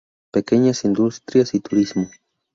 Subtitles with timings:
[0.31, 2.09] Pequeñas industrias y turismo.